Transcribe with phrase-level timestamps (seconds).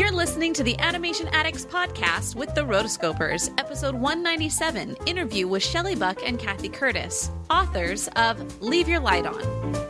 [0.00, 5.94] You're listening to the Animation Addicts podcast with the Rotoscopers, episode 197 interview with Shelley
[5.94, 9.89] Buck and Kathy Curtis, authors of Leave Your Light On.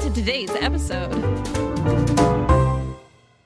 [0.00, 1.12] today's episode.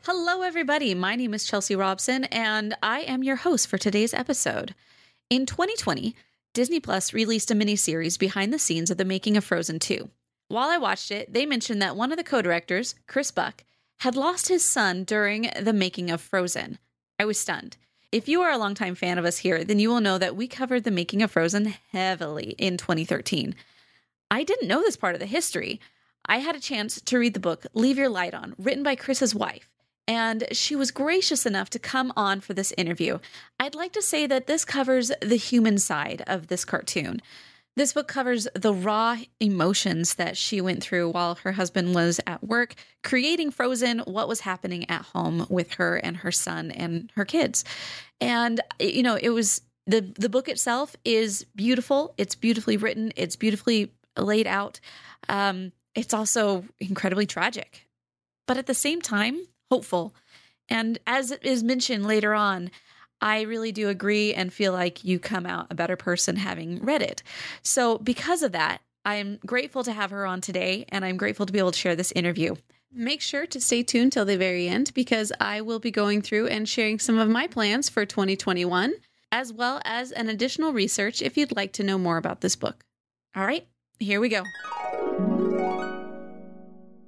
[0.02, 0.94] Hello, everybody.
[0.94, 4.74] My name is Chelsea Robson, and I am your host for today's episode.
[5.28, 6.14] In 2020,
[6.52, 10.08] Disney Plus released a miniseries behind the scenes of the making of Frozen 2.
[10.46, 13.64] While I watched it, they mentioned that one of the co directors, Chris Buck,
[13.98, 16.78] had lost his son during the making of Frozen.
[17.18, 17.76] I was stunned.
[18.12, 20.46] If you are a longtime fan of us here, then you will know that we
[20.46, 23.56] covered the making of Frozen heavily in 2013.
[24.30, 25.80] I didn't know this part of the history.
[26.26, 29.34] I had a chance to read the book Leave Your Light On, written by Chris's
[29.34, 29.68] wife,
[30.08, 33.18] and she was gracious enough to come on for this interview.
[33.60, 37.20] I'd like to say that this covers the human side of this cartoon.
[37.76, 42.44] This book covers the raw emotions that she went through while her husband was at
[42.44, 47.24] work, creating Frozen, what was happening at home with her and her son and her
[47.24, 47.64] kids.
[48.20, 52.14] And, you know, it was the, the book itself is beautiful.
[52.16, 54.78] It's beautifully written, it's beautifully laid out.
[55.28, 57.86] Um, it's also incredibly tragic,
[58.46, 60.14] but at the same time, hopeful.
[60.68, 62.70] And as it is mentioned later on,
[63.20, 67.02] I really do agree and feel like you come out a better person having read
[67.02, 67.22] it.
[67.62, 71.46] So, because of that, I am grateful to have her on today and I'm grateful
[71.46, 72.56] to be able to share this interview.
[72.92, 76.48] Make sure to stay tuned till the very end because I will be going through
[76.48, 78.94] and sharing some of my plans for 2021,
[79.32, 82.84] as well as an additional research if you'd like to know more about this book.
[83.34, 83.66] All right,
[83.98, 84.44] here we go.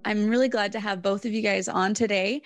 [0.07, 2.43] I'm really glad to have both of you guys on today.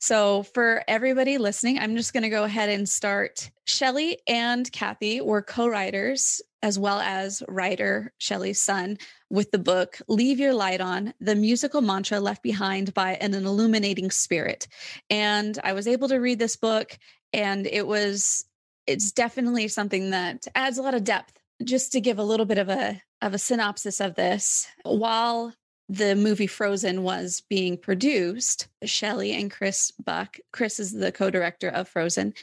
[0.00, 3.50] So, for everybody listening, I'm just going to go ahead and start.
[3.66, 8.98] Shelley and Kathy were co writers, as well as writer Shelley's son,
[9.30, 14.10] with the book Leave Your Light On, the musical mantra left behind by an illuminating
[14.10, 14.68] spirit.
[15.08, 16.98] And I was able to read this book,
[17.32, 18.44] and it was,
[18.86, 21.32] it's definitely something that adds a lot of depth.
[21.64, 25.52] Just to give a little bit of a of a synopsis of this, while
[25.90, 31.88] the movie Frozen was being produced, Shelley and Chris Buck, Chris is the co-director of
[31.88, 32.34] Frozen,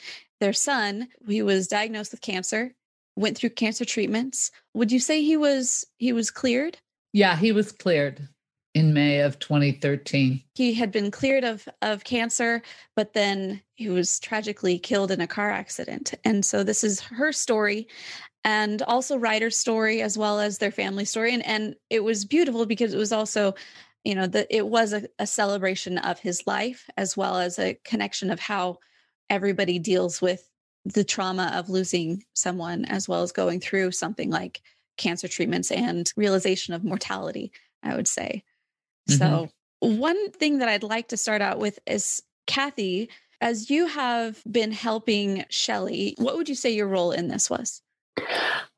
[0.42, 2.74] their son, he was diagnosed with cancer,
[3.16, 4.52] went through cancer treatments.
[4.74, 6.78] Would you say he was he was cleared?
[7.14, 8.28] Yeah, he was cleared
[8.76, 10.44] in May of 2013.
[10.54, 12.62] He had been cleared of of cancer,
[12.98, 16.14] but then he was tragically killed in a car accident.
[16.26, 17.88] And so this is her story
[18.48, 22.66] and also Ryder's story as well as their family story and and it was beautiful
[22.66, 23.54] because it was also
[24.04, 27.78] you know that it was a, a, celebration of his life as well as a
[27.84, 28.78] connection of how
[29.30, 30.50] everybody deals with
[30.86, 34.62] the trauma of losing someone as well as going through something like
[34.96, 37.52] cancer treatments and realization of mortality
[37.84, 38.44] i would say
[39.10, 39.18] mm-hmm.
[39.18, 39.50] so
[39.80, 43.10] one thing that i'd like to start out with is kathy
[43.40, 47.84] as you have been helping Shelley, what would you say your role in this was?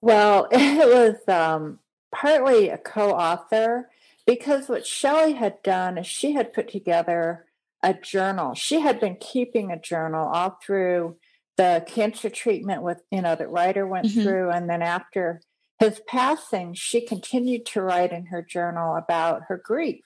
[0.01, 1.79] Well, it was um,
[2.13, 3.89] partly a co author
[4.25, 7.45] because what Shelley had done is she had put together
[7.81, 8.53] a journal.
[8.55, 11.17] She had been keeping a journal all through
[11.57, 14.23] the cancer treatment with, you know, that Ryder went mm-hmm.
[14.23, 14.49] through.
[14.49, 15.41] And then after
[15.79, 20.03] his passing, she continued to write in her journal about her grief.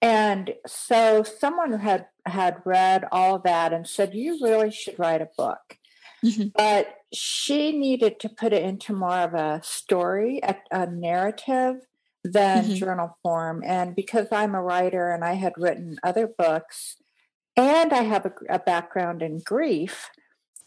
[0.00, 5.28] And so someone had had read all that and said, You really should write a
[5.36, 5.78] book.
[6.24, 6.48] Mm-hmm.
[6.54, 11.76] But she needed to put it into more of a story, a, a narrative
[12.24, 12.74] than mm-hmm.
[12.74, 13.62] journal form.
[13.64, 16.96] And because I'm a writer and I had written other books,
[17.56, 20.10] and I have a, a background in grief,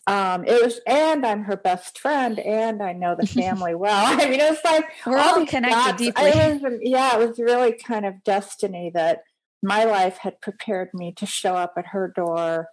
[0.07, 4.05] um, it was, and I'm her best friend, and I know the family well.
[4.21, 5.97] I mean, it was like we're all, all connected dots.
[5.97, 6.31] deeply.
[6.31, 9.23] Was, yeah, it was really kind of destiny that
[9.63, 12.67] my life had prepared me to show up at her door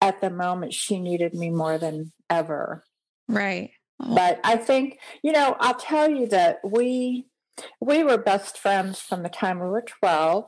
[0.00, 2.84] at the moment she needed me more than ever.
[3.28, 3.70] Right.
[4.00, 4.14] Oh.
[4.14, 7.26] But I think, you know, I'll tell you that we
[7.80, 10.44] we were best friends from the time we were 12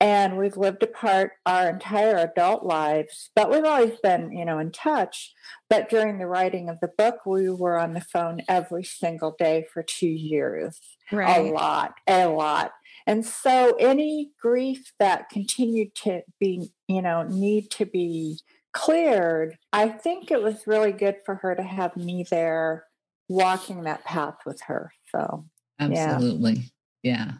[0.00, 4.70] and we've lived apart our entire adult lives but we've always been you know in
[4.70, 5.32] touch
[5.68, 9.66] but during the writing of the book we were on the phone every single day
[9.72, 10.80] for two years
[11.10, 11.40] right.
[11.40, 12.70] a lot a lot
[13.06, 18.38] And so any grief that continued to be, you know, need to be
[18.74, 22.84] cleared, I think it was really good for her to have me there
[23.28, 24.92] walking that path with her.
[25.10, 25.46] So,
[25.80, 26.72] absolutely.
[27.02, 27.26] Yeah.
[27.26, 27.32] yeah.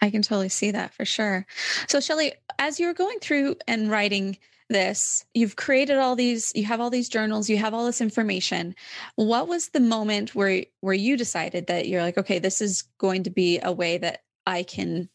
[0.00, 1.46] I can totally see that for sure.
[1.88, 4.38] So, Shelley, as you were going through and writing
[4.68, 8.74] this, you've created all these, you have all these journals, you have all this information.
[9.16, 13.22] What was the moment where where you decided that you're like, okay, this is going
[13.24, 15.08] to be a way that I can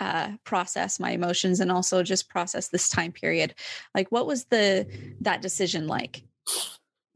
[0.00, 3.54] uh, process my emotions and also just process this time period.
[3.94, 4.86] Like what was the
[5.20, 6.22] that decision like?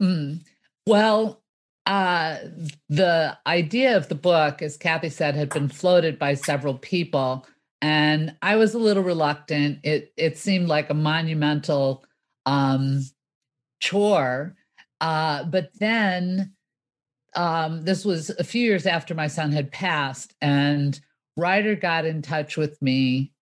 [0.03, 0.41] Mm.
[0.87, 1.41] well
[1.87, 2.39] uh,
[2.89, 7.47] the idea of the book as kathy said had been floated by several people
[7.81, 9.79] and i was a little reluctant.
[9.85, 12.05] It it seemed like a monumental
[12.45, 13.03] um,
[13.81, 14.57] chore
[15.01, 16.55] uh, but then
[17.37, 21.01] um, this was a few years after my son had passed and
[21.37, 23.33] Ryder got in touch with me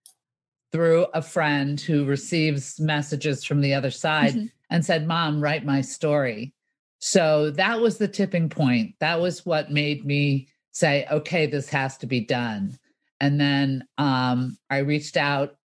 [0.72, 4.46] through a friend who receives messages from the other side mm-hmm.
[4.70, 6.54] and said, Mom, write my story.
[6.98, 8.94] So that was the tipping point.
[9.00, 12.78] That was what made me say, okay, this has to be done.
[13.20, 15.56] And then um, I reached out.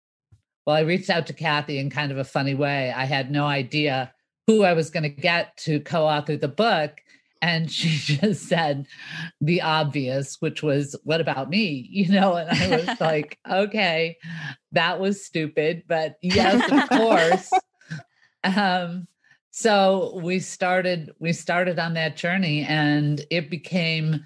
[0.65, 2.91] Well, I reached out to Kathy in kind of a funny way.
[2.91, 4.11] I had no idea
[4.47, 6.99] who I was going to get to co author the book
[7.41, 8.87] and she just said
[9.41, 11.87] the obvious which was what about me?
[11.97, 14.17] You know and i was like okay
[14.71, 17.51] that was stupid but yes of course.
[18.43, 19.07] Um
[19.51, 24.25] so we started we started on that journey and it became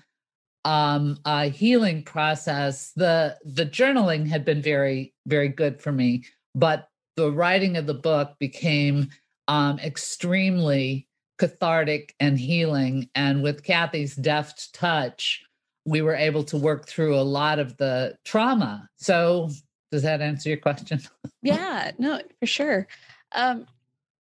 [0.66, 2.92] um a healing process.
[2.96, 7.94] The the journaling had been very very good for me but the writing of the
[7.94, 9.10] book became
[9.48, 11.08] um extremely
[11.42, 13.10] cathartic and healing.
[13.16, 15.44] And with Kathy's deft touch,
[15.86, 18.88] we were able to work through a lot of the trauma.
[18.98, 19.50] So,
[19.92, 21.02] does that answer your question?
[21.42, 22.88] yeah, no, for sure.
[23.32, 23.66] Um,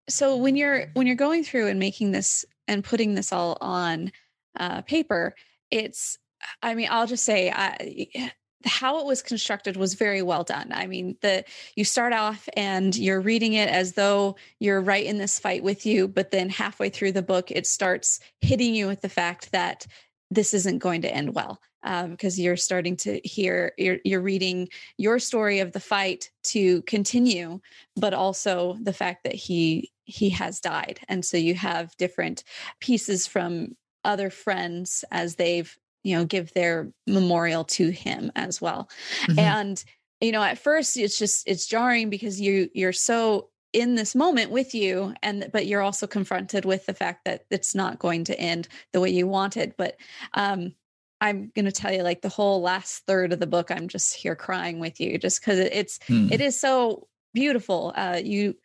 [0.08, 4.12] so when you're when you're going through and making this and putting this all on
[4.58, 5.34] uh, paper,
[5.70, 6.16] it's
[6.62, 8.32] I mean, I'll just say I
[8.64, 10.70] how it was constructed was very well done.
[10.72, 11.44] I mean, the
[11.76, 15.86] you start off and you're reading it as though you're right in this fight with
[15.86, 19.86] you, but then halfway through the book, it starts hitting you with the fact that
[20.30, 24.68] this isn't going to end well because um, you're starting to hear you're, you're reading
[24.98, 27.58] your story of the fight to continue
[27.96, 32.44] but also the fact that he he has died and so you have different
[32.80, 33.74] pieces from
[34.04, 38.88] other friends as they've you know give their memorial to him as well
[39.26, 39.38] mm-hmm.
[39.38, 39.84] and
[40.20, 44.50] you know at first it's just it's jarring because you you're so in this moment
[44.50, 48.38] with you and but you're also confronted with the fact that it's not going to
[48.38, 49.96] end the way you wanted but
[50.34, 50.74] um
[51.20, 54.14] i'm going to tell you like the whole last third of the book i'm just
[54.14, 56.30] here crying with you just because it's mm.
[56.32, 58.56] it is so beautiful uh you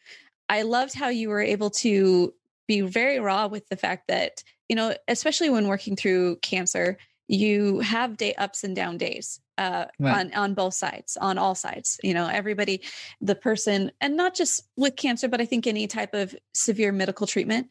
[0.49, 2.33] i loved how you were able to
[2.67, 6.97] be very raw with the fact that you know especially when working through cancer
[7.27, 10.17] you have day ups and down days uh, right.
[10.17, 11.99] on on both sides, on all sides.
[12.03, 12.81] You know, everybody,
[13.21, 17.27] the person, and not just with cancer, but I think any type of severe medical
[17.27, 17.69] treatment,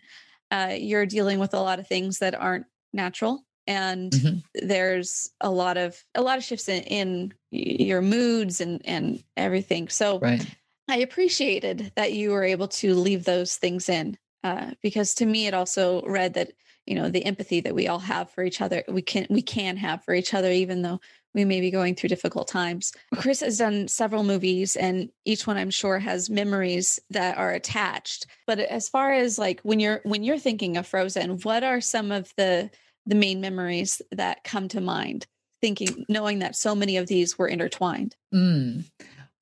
[0.50, 4.66] uh, you're dealing with a lot of things that aren't natural, and mm-hmm.
[4.66, 9.88] there's a lot of a lot of shifts in, in your moods and and everything.
[9.88, 10.44] So, right.
[10.88, 15.46] I appreciated that you were able to leave those things in uh, because to me,
[15.46, 16.52] it also read that
[16.86, 19.76] you know the empathy that we all have for each other we can we can
[19.76, 21.00] have for each other even though
[21.34, 22.92] we may be going through difficult times.
[23.16, 28.26] Chris has done several movies and each one i'm sure has memories that are attached.
[28.46, 32.12] But as far as like when you're when you're thinking of frozen what are some
[32.12, 32.70] of the
[33.06, 35.26] the main memories that come to mind?
[35.60, 38.16] Thinking knowing that so many of these were intertwined.
[38.32, 38.84] Mm.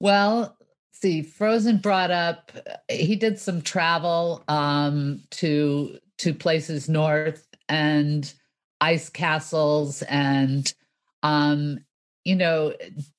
[0.00, 0.56] well
[0.92, 2.52] see frozen brought up
[2.88, 8.32] he did some travel um to to places north and
[8.80, 10.72] ice castles and
[11.24, 11.78] um
[12.24, 12.72] you know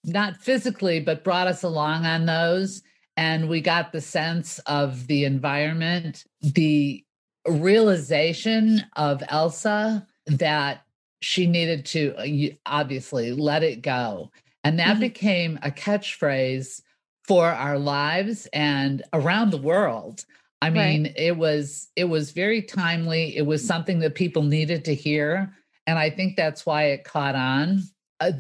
[0.05, 2.81] not physically but brought us along on those.
[3.15, 7.03] And we got the sense of the environment the
[7.45, 10.86] realization of elsa that
[11.19, 14.31] she needed to uh, obviously let it go.
[14.63, 15.01] And that mm-hmm.
[15.01, 16.81] became a catchphrase
[17.27, 20.25] for our lives and around the world
[20.63, 21.13] I mean, right.
[21.17, 23.36] it was it was very timely.
[23.36, 25.53] It was something that people needed to hear,
[25.86, 27.84] and I think that's why it caught on.
[28.20, 28.32] Uh,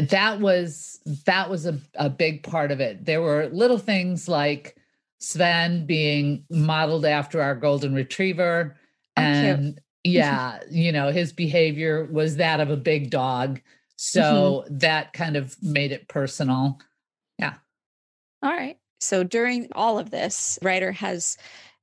[0.00, 3.04] that was that was a, a big part of it.
[3.04, 4.76] There were little things like
[5.20, 8.76] Sven being modeled after our golden retriever,
[9.16, 13.60] and yeah, you know, his behavior was that of a big dog.
[13.94, 14.78] So mm-hmm.
[14.78, 16.80] that kind of made it personal.
[17.38, 17.54] Yeah.
[18.42, 18.78] All right.
[19.00, 21.36] So during all of this, Ryder has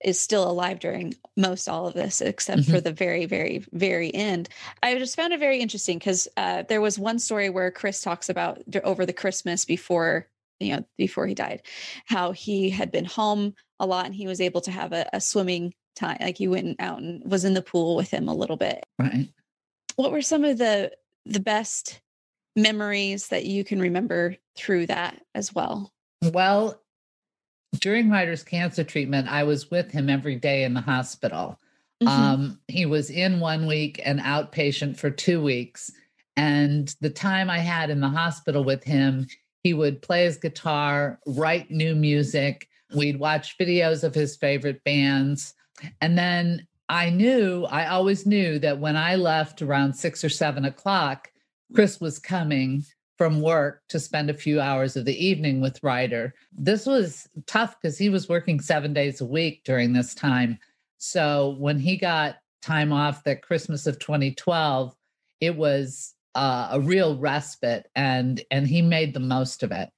[0.03, 2.71] is still alive during most all of this, except mm-hmm.
[2.71, 4.49] for the very, very, very end.
[4.83, 8.29] I just found it very interesting because uh, there was one story where Chris talks
[8.29, 10.27] about over the Christmas before
[10.59, 11.61] you know before he died,
[12.05, 15.21] how he had been home a lot and he was able to have a, a
[15.21, 18.57] swimming time, like he went out and was in the pool with him a little
[18.57, 18.83] bit.
[18.99, 19.29] Right.
[19.95, 20.91] What were some of the
[21.25, 22.01] the best
[22.55, 25.91] memories that you can remember through that as well?
[26.21, 26.81] Well,
[27.79, 31.59] during Ryder's cancer treatment, I was with him every day in the hospital.
[32.03, 32.07] Mm-hmm.
[32.07, 35.91] Um, he was in one week and outpatient for two weeks.
[36.37, 39.27] And the time I had in the hospital with him,
[39.63, 42.67] he would play his guitar, write new music.
[42.95, 45.53] We'd watch videos of his favorite bands.
[46.01, 50.65] And then I knew, I always knew that when I left around six or seven
[50.65, 51.31] o'clock,
[51.73, 52.85] Chris was coming
[53.17, 56.33] from work to spend a few hours of the evening with Ryder.
[56.51, 60.59] This was tough because he was working seven days a week during this time.
[60.97, 64.95] So when he got time off that Christmas of 2012,
[65.39, 69.89] it was uh, a real respite, and and he made the most of it.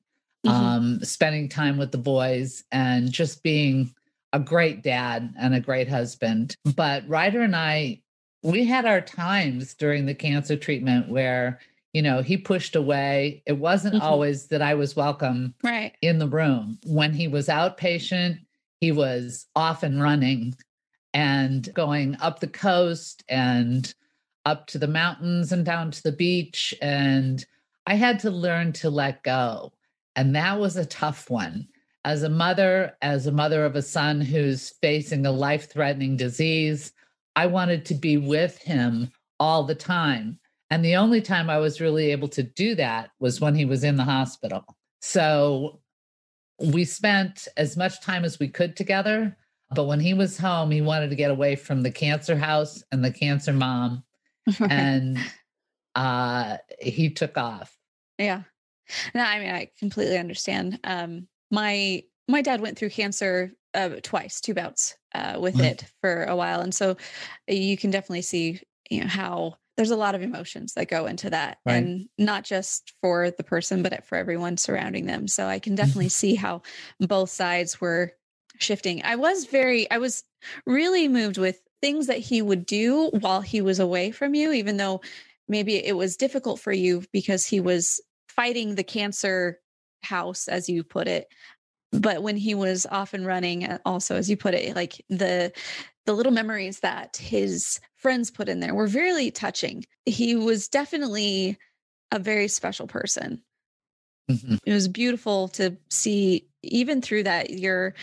[0.46, 0.50] Mm-hmm.
[0.50, 3.94] Um, spending time with the boys and just being
[4.34, 6.56] a great dad and a great husband.
[6.76, 8.02] But Ryder and I,
[8.44, 11.60] we had our times during the cancer treatment where
[11.98, 13.42] you know he pushed away.
[13.48, 14.06] It wasn't mm-hmm.
[14.06, 15.94] always that i was welcome right.
[16.04, 16.78] in the room.
[16.86, 18.38] When he was outpatient
[18.80, 20.56] he was off and running
[21.16, 23.96] and going up the coast and
[24.46, 26.72] up to the mountains and down to the beach.
[26.84, 27.44] And
[27.88, 29.74] i had to learn to let go.
[30.16, 31.68] And that was a tough one.
[32.06, 36.94] As a mother as a mother of a son who's facing a life-threatening disease
[37.36, 40.40] i wanted to be with him all the time
[40.70, 43.84] and the only time I was really able to do that was when he was
[43.84, 44.66] in the hospital.
[45.02, 45.80] So
[46.60, 49.38] we spent as much time as we could together.
[49.74, 53.04] But when he was home, he wanted to get away from the cancer house and
[53.04, 54.04] the cancer mom.
[54.70, 55.18] and
[55.96, 57.78] uh, he took off.
[58.18, 58.44] Yeah.
[59.14, 60.80] No, I mean, I completely understand.
[60.84, 65.66] Um, my my dad went through cancer uh, twice, two bouts uh, with mm-hmm.
[65.66, 66.96] it for a while, and so
[67.48, 71.30] you can definitely see you know how there's a lot of emotions that go into
[71.30, 71.76] that right.
[71.76, 75.28] and not just for the person but for everyone surrounding them.
[75.28, 76.64] So i can definitely see how
[77.00, 78.12] both sides were
[78.60, 79.04] shifting.
[79.04, 80.24] I was very i was
[80.66, 84.78] really moved with things that he would do while he was away from you even
[84.78, 85.02] though
[85.48, 89.60] maybe it was difficult for you because he was fighting the cancer
[90.04, 91.28] house as you put it.
[91.92, 95.54] But when he was off and running uh, also as you put it like the
[96.08, 99.86] the little memories that his friends put in there were very touching.
[100.06, 101.58] He was definitely
[102.12, 103.44] a very special person.
[104.32, 104.56] Mm-hmm.
[104.66, 107.94] It was beautiful to see even through that your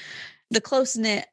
[0.51, 1.27] the close knit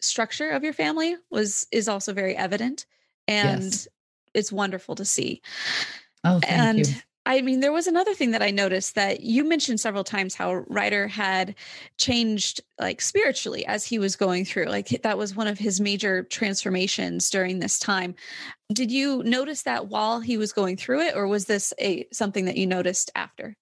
[0.00, 2.86] structure of your family was is also very evident
[3.28, 3.88] and yes.
[4.32, 5.42] it's wonderful to see.
[6.24, 6.94] Oh, and you.
[7.26, 10.64] I mean, there was another thing that I noticed that you mentioned several times how
[10.68, 11.54] Ryder had
[11.96, 14.66] changed like spiritually as he was going through.
[14.66, 18.14] Like that was one of his major transformations during this time.
[18.72, 22.44] Did you notice that while he was going through it, or was this a something
[22.44, 23.56] that you noticed after?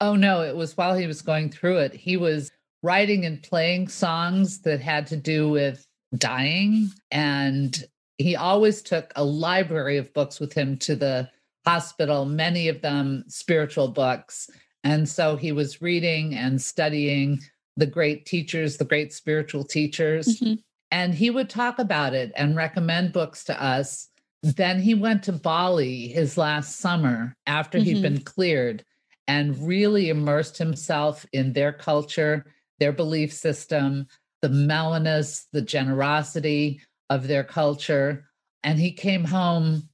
[0.00, 1.92] Oh no, it was while he was going through it.
[1.92, 2.50] He was
[2.82, 6.88] writing and playing songs that had to do with dying.
[7.10, 7.84] And
[8.16, 11.28] he always took a library of books with him to the
[11.66, 14.48] hospital, many of them spiritual books.
[14.84, 17.40] And so he was reading and studying
[17.76, 20.40] the great teachers, the great spiritual teachers.
[20.40, 20.54] Mm-hmm.
[20.90, 24.08] And he would talk about it and recommend books to us.
[24.42, 27.84] Then he went to Bali his last summer after mm-hmm.
[27.84, 28.84] he'd been cleared
[29.26, 32.46] and really immersed himself in their culture,
[32.78, 34.06] their belief system,
[34.40, 38.24] the mellowness, the generosity of their culture.
[38.64, 39.88] And he came home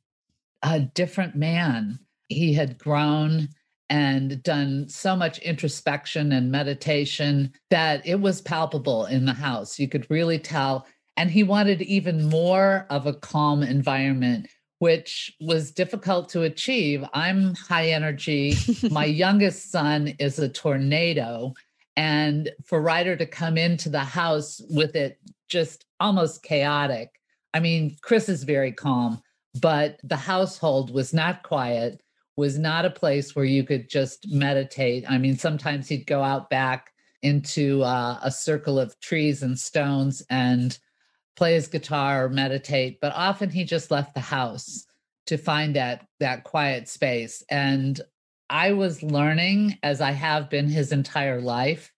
[0.64, 1.98] a different man.
[2.28, 3.48] He had grown
[3.90, 9.78] and done so much introspection and meditation that it was palpable in the house.
[9.78, 10.86] You could really tell.
[11.16, 17.04] And he wanted even more of a calm environment, which was difficult to achieve.
[17.12, 18.56] I'm high energy.
[18.90, 21.52] My youngest son is a tornado.
[21.96, 27.10] And for Ryder to come into the house with it just almost chaotic.
[27.52, 29.20] I mean, Chris is very calm,
[29.60, 32.00] but the household was not quiet
[32.36, 35.04] was not a place where you could just meditate.
[35.08, 36.92] I mean sometimes he'd go out back
[37.22, 40.76] into uh, a circle of trees and stones and
[41.36, 44.86] play his guitar or meditate but often he just left the house
[45.26, 47.42] to find that that quiet space.
[47.50, 48.00] And
[48.50, 51.92] I was learning, as I have been his entire life,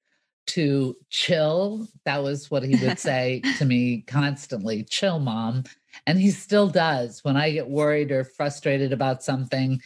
[0.47, 1.89] to chill.
[2.05, 5.65] That was what he would say to me constantly chill, mom.
[6.07, 7.25] And he still does.
[7.25, 9.81] When I get worried or frustrated about something,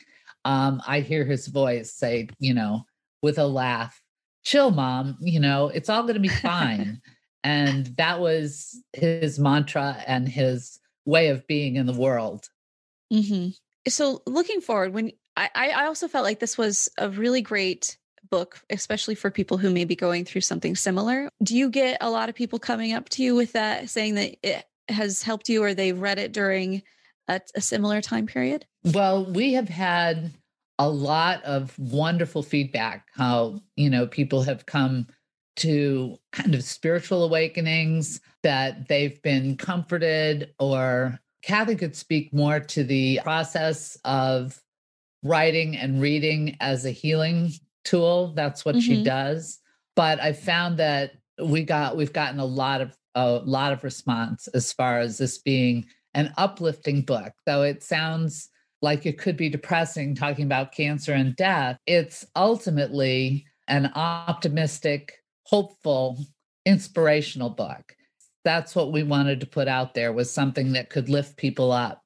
[0.45, 2.85] um, I hear his voice say, you know,
[3.23, 4.01] with a laugh,
[4.45, 7.01] chill, mom, you know, it's all going to be fine.
[7.45, 12.49] and that was his mantra and his way of being in the world.
[13.13, 13.51] Mm-hmm.
[13.89, 17.97] So, looking forward, when I, I also felt like this was a really great
[18.29, 21.31] book, especially for people who may be going through something similar.
[21.43, 24.37] Do you get a lot of people coming up to you with that, saying that
[24.43, 26.83] it has helped you or they've read it during
[27.29, 28.67] a, a similar time period?
[28.85, 30.33] Well, we have had
[30.79, 35.07] a lot of wonderful feedback how, you know, people have come
[35.57, 42.85] to kind of spiritual awakenings that they've been comforted or Kathy could speak more to
[42.85, 44.61] the process of
[45.23, 47.53] writing and reading as a healing
[47.85, 48.33] tool.
[48.35, 48.81] That's what mm-hmm.
[48.81, 49.59] she does.
[49.97, 54.49] But I found that we got we've gotten a lot of a lot of response
[54.49, 58.49] as far as this being an uplifting book, though it sounds
[58.83, 61.77] like it could be depressing talking about cancer and death.
[61.87, 66.19] It's ultimately an optimistic, hopeful,
[66.65, 67.95] inspirational book.
[68.45, 72.03] That's what we wanted to put out there was something that could lift people up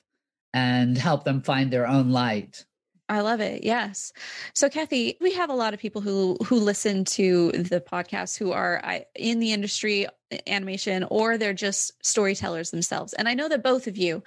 [0.53, 2.65] and help them find their own light.
[3.09, 3.65] I love it.
[3.65, 4.13] Yes.
[4.55, 8.53] So Kathy, we have a lot of people who who listen to the podcast who
[8.53, 10.07] are in the industry
[10.47, 13.13] animation or they're just storytellers themselves.
[13.13, 14.23] And I know that both of you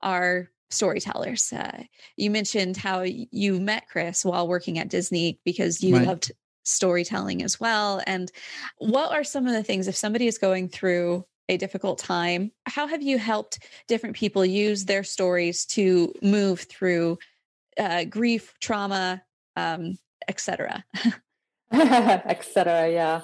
[0.00, 1.52] are storytellers.
[1.52, 1.82] Uh,
[2.16, 6.06] you mentioned how you met Chris while working at Disney because you right.
[6.06, 6.32] loved
[6.64, 8.00] storytelling as well.
[8.06, 8.30] And
[8.78, 12.86] what are some of the things if somebody is going through a difficult time, how
[12.86, 17.18] have you helped different people use their stories to move through
[17.78, 19.22] uh, grief, trauma,
[19.56, 19.98] um,
[20.28, 20.84] etc.
[21.72, 22.90] etc.
[22.90, 23.20] Yeah.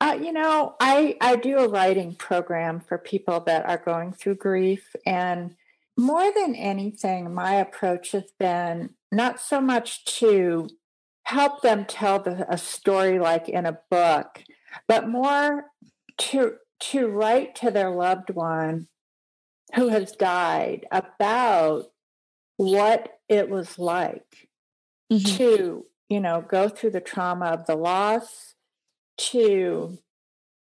[0.00, 4.36] Uh, you know, I I do a writing program for people that are going through
[4.36, 5.54] grief, and
[5.96, 10.68] more than anything, my approach has been not so much to
[11.24, 14.42] help them tell the, a story like in a book,
[14.88, 15.66] but more
[16.18, 18.88] to to write to their loved one
[19.74, 21.86] who has died about
[22.56, 24.48] what it was like
[25.12, 25.36] mm-hmm.
[25.36, 28.54] to, you know, go through the trauma of the loss,
[29.16, 29.98] to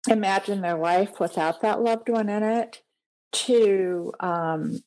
[0.10, 2.82] imagine their life without that loved one in it,
[3.32, 4.82] to um,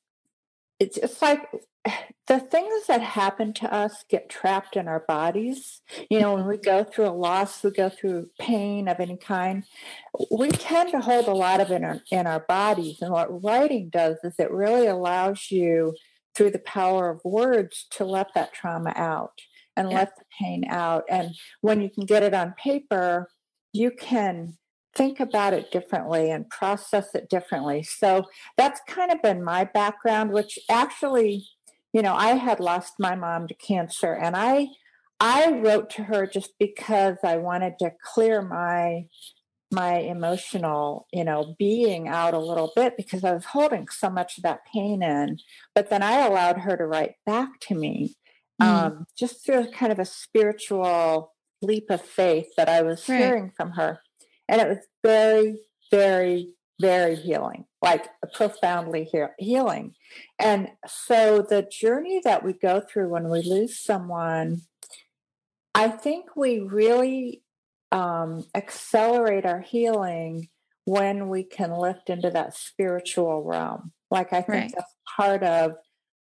[0.78, 1.46] it's it's like
[2.26, 5.82] the things that happen to us get trapped in our bodies.
[6.08, 9.64] You know, when we go through a loss, we go through pain of any kind,
[10.30, 13.02] we tend to hold a lot of it in our, in our bodies.
[13.02, 15.94] And what writing does is it really allows you
[16.34, 19.40] through the power of words to let that trauma out
[19.76, 19.98] and yeah.
[19.98, 21.04] let the pain out.
[21.08, 23.28] And when you can get it on paper,
[23.72, 24.56] you can
[24.94, 27.82] think about it differently and process it differently.
[27.82, 28.24] So
[28.56, 31.46] that's kind of been my background, which actually,
[31.92, 34.68] you know, I had lost my mom to cancer and I
[35.22, 39.04] I wrote to her just because I wanted to clear my
[39.72, 44.36] my emotional, you know, being out a little bit because I was holding so much
[44.36, 45.38] of that pain in.
[45.74, 48.16] But then I allowed her to write back to me
[48.60, 48.66] mm.
[48.66, 53.18] um, just through kind of a spiritual leap of faith that I was right.
[53.18, 54.00] hearing from her.
[54.48, 59.94] And it was very, very, very healing, like profoundly he- healing.
[60.38, 64.62] And so the journey that we go through when we lose someone,
[65.74, 67.42] I think we really
[67.92, 70.48] um, accelerate our healing
[70.84, 73.92] when we can lift into that spiritual realm.
[74.10, 74.72] Like I think right.
[74.74, 75.74] that's part of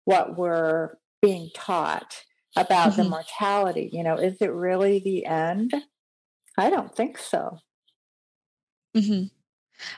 [0.05, 2.15] what we're being taught
[2.55, 3.03] about mm-hmm.
[3.03, 3.89] the mortality.
[3.91, 5.73] You know, is it really the end?
[6.58, 7.60] I don't think so.
[8.95, 9.25] Mm-hmm.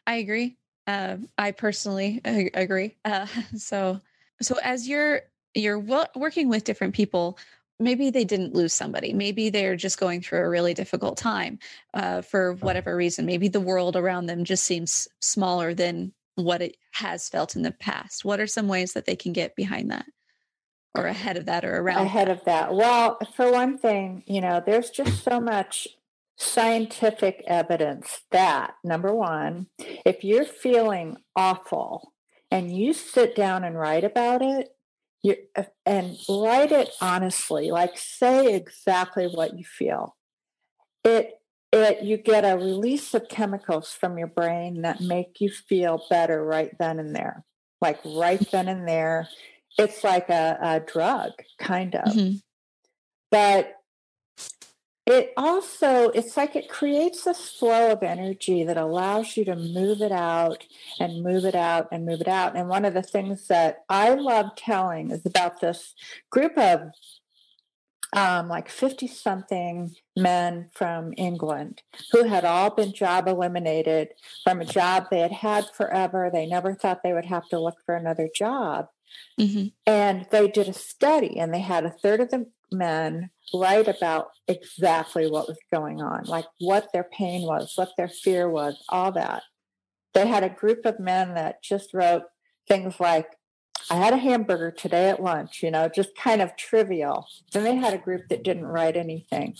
[0.05, 0.57] I agree.
[0.87, 2.97] Uh, I personally agree.
[3.05, 3.25] Uh,
[3.57, 3.99] so,
[4.41, 5.21] so as you're
[5.53, 5.79] you're
[6.15, 7.37] working with different people,
[7.81, 9.13] maybe they didn't lose somebody.
[9.13, 11.59] Maybe they're just going through a really difficult time
[11.93, 13.25] uh, for whatever reason.
[13.25, 17.71] Maybe the world around them just seems smaller than what it has felt in the
[17.71, 18.23] past.
[18.23, 20.05] What are some ways that they can get behind that
[20.95, 22.37] or ahead of that or around ahead that?
[22.37, 22.73] of that.
[22.73, 25.87] Well for one thing you know there's just so much
[26.37, 29.67] scientific evidence that number one
[30.05, 32.13] if you're feeling awful
[32.49, 34.69] and you sit down and write about it
[35.23, 40.15] you uh, and write it honestly like say exactly what you feel.
[41.03, 41.39] It
[41.71, 46.43] it you get a release of chemicals from your brain that make you feel better
[46.43, 47.43] right then and there.
[47.81, 49.27] Like right then and there
[49.77, 52.13] it's like a, a drug kind of.
[52.13, 52.37] Mm-hmm.
[53.29, 53.75] but
[55.05, 60.01] it also it's like it creates a flow of energy that allows you to move
[60.01, 60.65] it out
[60.99, 64.13] and move it out and move it out and one of the things that i
[64.13, 65.95] love telling is about this
[66.29, 66.91] group of
[68.13, 74.09] um, like 50 something men from England who had all been job eliminated
[74.43, 76.29] from a job they had had forever.
[76.31, 78.89] They never thought they would have to look for another job.
[79.39, 79.67] Mm-hmm.
[79.85, 84.29] And they did a study, and they had a third of the men write about
[84.47, 89.11] exactly what was going on, like what their pain was, what their fear was, all
[89.11, 89.43] that.
[90.13, 92.23] They had a group of men that just wrote
[92.67, 93.27] things like,
[93.89, 97.27] I had a hamburger today at lunch, you know, just kind of trivial.
[97.51, 99.55] Then they had a group that didn't write anything.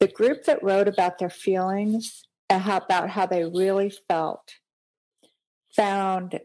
[0.00, 4.54] The group that wrote about their feelings and how, about how they really felt
[5.74, 6.40] found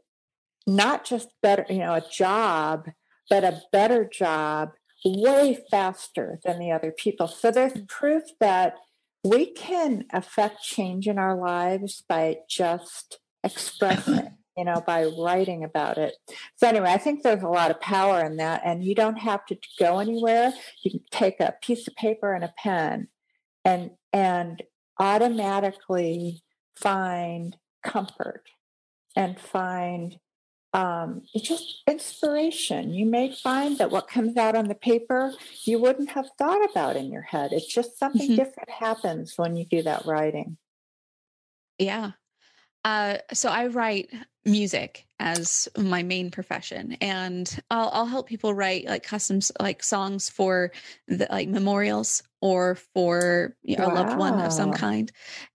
[0.67, 2.89] not just better, you know, a job,
[3.29, 4.71] but a better job
[5.05, 7.27] way faster than the other people.
[7.27, 7.87] So there's mm.
[7.87, 8.75] proof that
[9.23, 15.97] we can affect change in our lives by just expressing, you know, by writing about
[15.97, 16.15] it.
[16.55, 18.61] So anyway, I think there's a lot of power in that.
[18.65, 20.53] And you don't have to go anywhere.
[20.83, 23.07] You can take a piece of paper and a pen
[23.63, 24.63] and and
[24.99, 26.43] automatically
[26.75, 28.43] find comfort
[29.15, 30.19] and find
[30.75, 32.93] um, it's just inspiration.
[32.93, 35.33] You may find that what comes out on the paper
[35.63, 37.53] you wouldn't have thought about in your head.
[37.53, 38.35] It's just something mm-hmm.
[38.35, 40.57] different happens when you do that writing.
[41.79, 42.11] Yeah.
[42.83, 44.11] Uh, so I write
[44.43, 50.29] music as my main profession, and I'll, I'll help people write like customs, like songs
[50.29, 50.73] for
[51.07, 53.93] the like memorials or for you know, wow.
[53.93, 55.09] a loved one of some kind.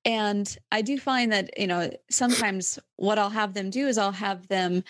[0.06, 4.12] And I do find that you know sometimes what I'll have them do is I'll
[4.12, 4.82] have them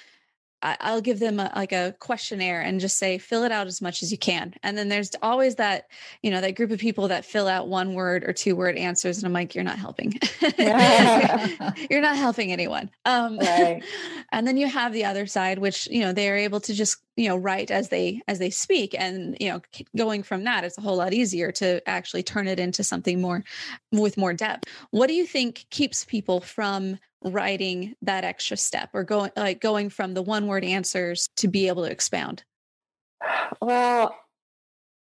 [0.63, 4.03] I'll give them a, like a questionnaire and just say fill it out as much
[4.03, 4.55] as you can.
[4.63, 5.89] And then there's always that,
[6.23, 9.19] you know, that group of people that fill out one word or two word answers
[9.19, 10.19] and I'm like you're not helping.
[11.91, 12.91] you're not helping anyone.
[13.07, 13.83] Um right.
[14.33, 17.29] and then you have the other side which, you know, they're able to just, you
[17.29, 18.95] know, write as they as they speak.
[18.99, 19.61] And, you know,
[19.95, 23.45] going from that it's a whole lot easier to actually turn it into something more
[23.93, 24.69] with more depth.
[24.91, 29.91] What do you think keeps people from writing that extra step or going like going
[29.91, 32.43] from the one word answers to be able to expound?
[33.61, 34.17] Well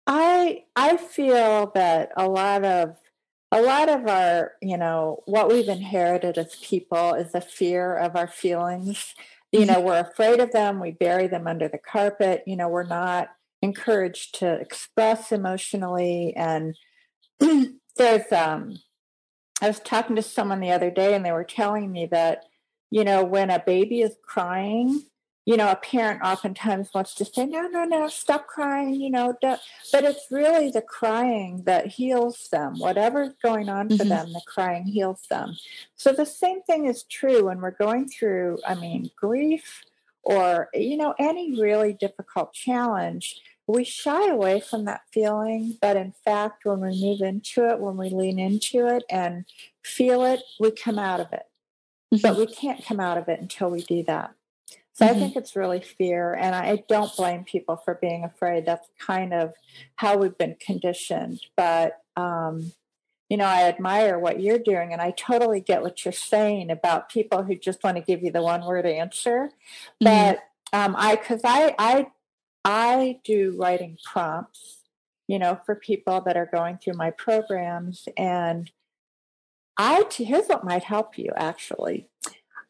[0.06, 2.94] i i feel that a lot of
[3.50, 8.14] a lot of our you know what we've inherited as people is a fear of
[8.14, 9.14] our feelings
[9.54, 9.72] you mm-hmm.
[9.72, 13.28] know we're afraid of them we bury them under the carpet you know we're not
[13.62, 16.76] encouraged to express emotionally and
[17.96, 18.74] there's um
[19.64, 22.44] I was talking to someone the other day and they were telling me that,
[22.90, 25.02] you know, when a baby is crying,
[25.46, 29.36] you know, a parent oftentimes wants to say, no, no, no, stop crying, you know,
[29.42, 29.60] don't.
[29.92, 32.78] but it's really the crying that heals them.
[32.78, 34.08] Whatever's going on for mm-hmm.
[34.08, 35.56] them, the crying heals them.
[35.96, 39.84] So the same thing is true when we're going through, I mean, grief
[40.22, 46.12] or, you know, any really difficult challenge we shy away from that feeling, but in
[46.24, 49.46] fact, when we move into it, when we lean into it and
[49.82, 51.44] feel it, we come out of it.
[52.12, 52.22] Mm-hmm.
[52.22, 54.34] But we can't come out of it until we do that.
[54.94, 55.14] So mm-hmm.
[55.14, 58.64] I think it's really fear, and I don't blame people for being afraid.
[58.64, 59.52] That's kind of
[59.96, 61.40] how we've been conditioned.
[61.56, 62.72] But um,
[63.28, 67.08] you know, I admire what you're doing, and I totally get what you're saying about
[67.08, 69.50] people who just want to give you the one word answer.
[70.02, 70.04] Mm-hmm.
[70.04, 70.38] But
[70.72, 72.06] um, I, because I, I
[72.64, 74.78] I do writing prompts,
[75.28, 78.08] you know, for people that are going through my programs.
[78.16, 78.70] And
[79.76, 82.08] I, here's what might help you actually.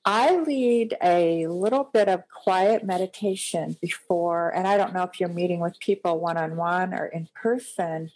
[0.05, 5.31] I lead a little bit of quiet meditation before, and I don't know if you're
[5.31, 8.11] meeting with people one on one or in person,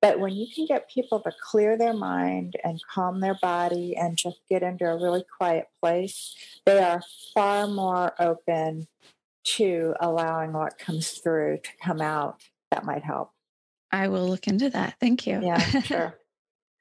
[0.00, 4.16] but when you can get people to clear their mind and calm their body and
[4.16, 7.02] just get into a really quiet place, they are
[7.34, 8.86] far more open
[9.44, 13.32] to allowing what comes through to come out, that might help.
[13.92, 14.96] I will look into that.
[14.98, 15.40] Thank you.
[15.42, 16.18] Yeah, sure.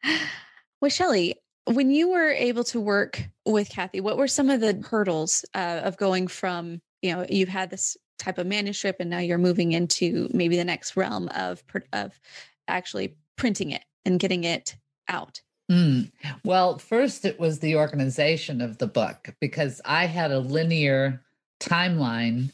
[0.81, 4.83] well, Shelley, when you were able to work with Kathy, what were some of the
[4.89, 9.19] hurdles uh, of going from, you know, you've had this type of manuscript and now
[9.19, 12.19] you're moving into maybe the next realm of of
[12.67, 14.75] actually printing it and getting it
[15.07, 15.41] out?
[15.71, 16.11] Mm.
[16.43, 21.21] Well, first it was the organization of the book because I had a linear
[21.59, 22.51] timeline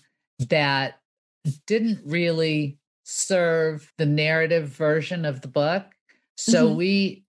[0.49, 0.99] that
[1.65, 5.85] didn't really serve the narrative version of the book.
[6.37, 6.77] So mm-hmm.
[6.77, 7.23] we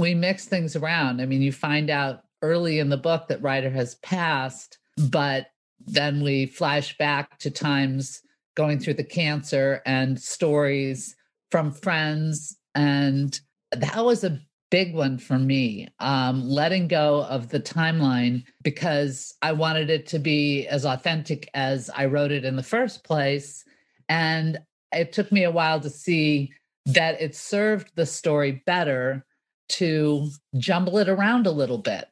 [0.00, 1.20] we mix things around.
[1.20, 5.46] I mean, you find out early in the book that Ryder has passed, but
[5.86, 8.22] then we flash back to times
[8.54, 11.16] going through the cancer and stories
[11.50, 13.40] from friends and
[13.72, 19.50] that was a big one for me um, letting go of the timeline because i
[19.50, 23.64] wanted it to be as authentic as i wrote it in the first place
[24.08, 24.58] and
[24.92, 26.52] it took me a while to see
[26.86, 29.24] that it served the story better
[29.70, 30.28] to
[30.58, 32.08] jumble it around a little bit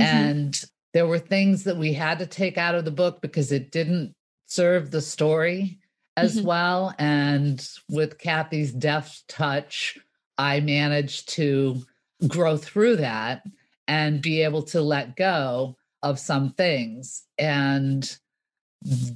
[0.00, 0.02] mm-hmm.
[0.02, 3.70] and there were things that we had to take out of the book because it
[3.70, 4.14] didn't
[4.46, 5.78] serve the story
[6.16, 6.46] as mm-hmm.
[6.46, 9.98] well and with kathy's deft touch
[10.38, 11.82] i managed to
[12.28, 13.42] grow through that
[13.88, 17.24] and be able to let go of some things.
[17.38, 18.16] And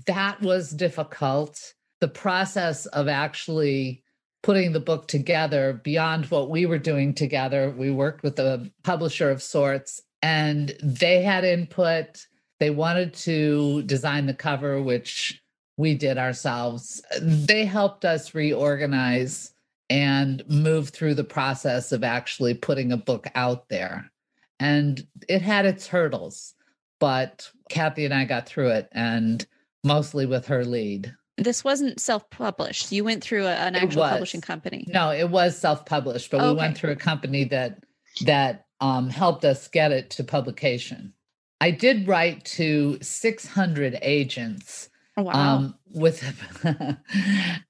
[0.07, 1.75] that was difficult.
[2.01, 4.03] The process of actually
[4.44, 9.30] putting the book together beyond what we were doing together, we worked with a publisher
[9.30, 12.26] of sorts and they had input.
[12.61, 15.42] They wanted to design the cover, which
[15.78, 17.02] we did ourselves.
[17.22, 19.54] They helped us reorganize
[19.88, 24.11] and move through the process of actually putting a book out there.
[24.61, 26.52] And it had its hurdles,
[27.00, 29.46] but Kathy and I got through it and
[29.83, 31.14] mostly with her lead.
[31.37, 32.92] This wasn't self-published.
[32.92, 34.87] You went through a, an actual publishing company.
[34.88, 36.49] No, it was self-published, but okay.
[36.49, 37.83] we went through a company that
[38.25, 41.12] that um, helped us get it to publication.
[41.61, 45.57] I did write to 600 agents Oh, wow.
[45.57, 46.25] Um, with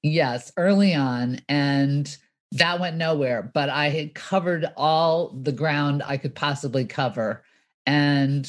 [0.02, 2.16] yes, early on, and
[2.52, 3.50] that went nowhere.
[3.52, 7.44] But I had covered all the ground I could possibly cover,
[7.84, 8.48] and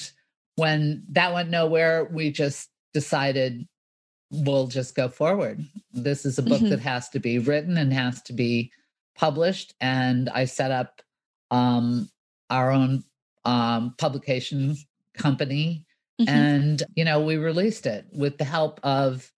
[0.55, 3.67] when that went nowhere, we just decided
[4.43, 5.63] we'll just go forward.
[5.93, 6.69] This is a book mm-hmm.
[6.69, 8.71] that has to be written and has to be
[9.15, 11.01] published, and I set up
[11.51, 12.09] um,
[12.49, 13.03] our own
[13.45, 14.75] um, publication
[15.17, 15.85] company
[16.21, 16.29] Mm-hmm.
[16.29, 19.31] And, you know, we released it with the help of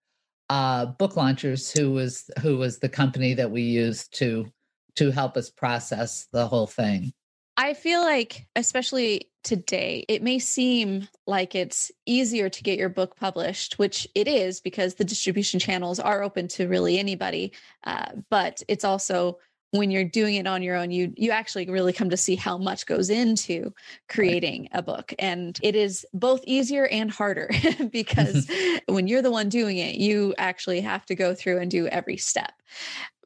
[0.49, 4.51] uh, Book Launchers, who was who was the company that we used to
[4.95, 7.13] to help us process the whole thing.
[7.57, 13.15] I feel like, especially today, it may seem like it's easier to get your book
[13.15, 17.53] published, which it is because the distribution channels are open to really anybody.
[17.85, 19.37] Uh, but it's also
[19.71, 22.57] when you're doing it on your own you you actually really come to see how
[22.57, 23.73] much goes into
[24.07, 27.49] creating a book and it is both easier and harder
[27.91, 28.49] because
[28.87, 32.15] when you're the one doing it you actually have to go through and do every
[32.15, 32.53] step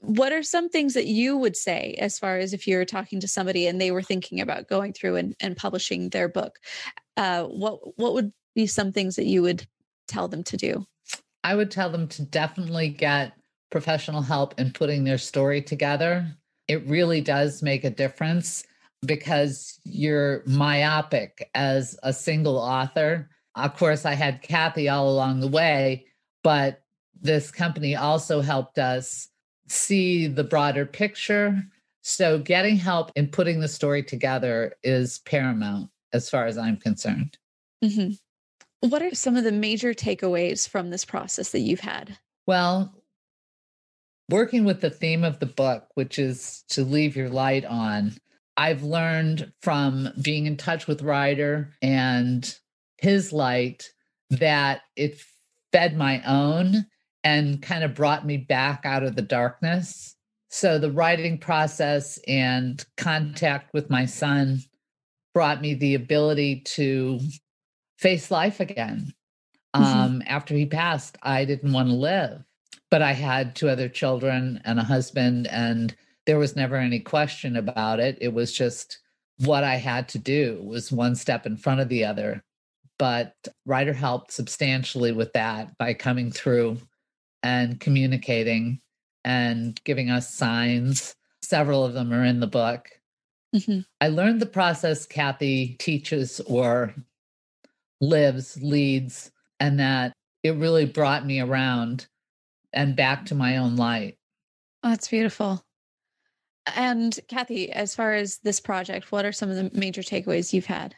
[0.01, 3.27] what are some things that you would say as far as if you're talking to
[3.27, 6.59] somebody and they were thinking about going through and, and publishing their book?
[7.17, 9.65] Uh, what what would be some things that you would
[10.07, 10.85] tell them to do?
[11.43, 13.33] I would tell them to definitely get
[13.71, 16.27] professional help in putting their story together,
[16.67, 18.63] it really does make a difference
[19.03, 23.29] because you're myopic as a single author.
[23.55, 26.05] Of course, I had Kathy all along the way,
[26.43, 26.83] but
[27.19, 29.27] this company also helped us
[29.71, 31.63] see the broader picture.
[32.03, 37.37] So, getting help in putting the story together is paramount as far as I'm concerned.
[37.83, 38.89] Mm-hmm.
[38.89, 42.17] What are some of the major takeaways from this process that you've had?
[42.47, 42.95] Well,
[44.29, 48.13] working with the theme of the book, which is to leave your light on,
[48.57, 52.57] I've learned from being in touch with Ryder and
[52.97, 53.91] his light
[54.31, 55.21] that it
[55.71, 56.85] fed my own
[57.23, 60.15] and kind of brought me back out of the darkness.
[60.49, 64.61] So the writing process and contact with my son
[65.33, 67.19] brought me the ability to
[67.97, 69.13] face life again.
[69.75, 69.83] Mm-hmm.
[69.83, 72.43] Um, after he passed, I didn't want to live
[72.91, 77.55] but I had two other children and a husband, and there was never any question
[77.55, 78.17] about it.
[78.21, 78.99] It was just
[79.37, 82.43] what I had to do was one step in front of the other.
[82.99, 83.33] But
[83.65, 86.77] Ryder helped substantially with that by coming through
[87.43, 88.81] and communicating
[89.23, 91.15] and giving us signs.
[91.41, 92.89] Several of them are in the book.
[93.55, 93.79] Mm-hmm.
[93.99, 96.93] I learned the process Kathy teaches or
[97.99, 102.07] lives, leads, and that it really brought me around
[102.73, 104.17] and back to my own light.
[104.83, 105.63] Oh, that's beautiful.
[106.75, 110.65] And Kathy, as far as this project, what are some of the major takeaways you've
[110.65, 110.95] had?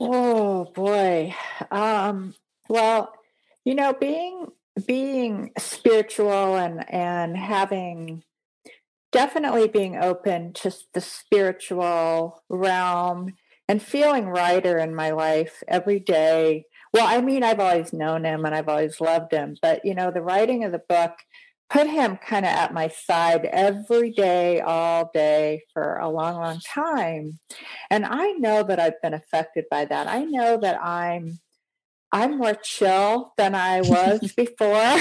[0.00, 1.34] Oh boy.
[1.70, 2.34] Um,
[2.68, 3.12] well,
[3.64, 4.46] you know, being
[4.86, 8.22] being spiritual and and having
[9.10, 13.34] definitely being open to the spiritual realm
[13.68, 18.44] and feeling Ryder in my life every day well, I mean, I've always known him
[18.44, 21.12] and I've always loved him, but you know, the writing of the book
[21.70, 26.60] put him kind of at my side every day, all day for a long, long
[26.60, 27.38] time.
[27.90, 30.06] And I know that I've been affected by that.
[30.06, 31.40] I know that I'm
[32.12, 34.96] I'm more chill than I was before.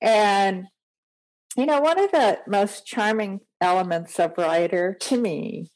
[0.00, 0.66] And
[1.56, 5.70] you know, one of the most charming elements of Ryder to me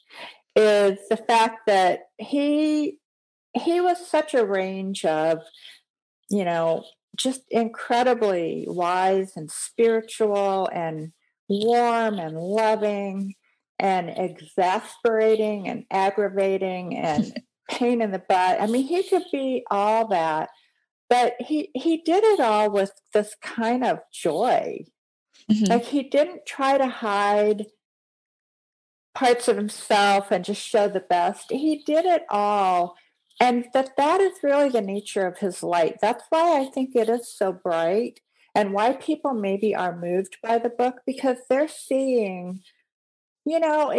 [0.55, 2.98] is the fact that he
[3.55, 5.38] he was such a range of,
[6.31, 6.85] you know,
[7.16, 11.12] just incredibly wise and spiritual and
[11.48, 13.35] warm and loving
[13.79, 17.37] and exasperating and aggravating and
[17.73, 18.61] pain in the butt.
[18.61, 20.51] I mean, he could be all that,
[21.09, 24.85] but he he did it all with this kind of joy.
[25.51, 25.65] Mm-hmm.
[25.65, 27.67] Like he didn't try to hide
[29.15, 31.51] parts of himself and just show the best.
[31.51, 32.97] He did it all.
[33.41, 35.97] And that that is really the nature of his light.
[36.01, 38.21] That's why I think it is so bright
[38.55, 42.63] and why people maybe are moved by the book because they're seeing,
[43.45, 43.91] you know,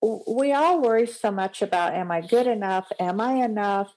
[0.00, 2.86] we all worry so much about am I good enough?
[3.00, 3.92] Am I enough?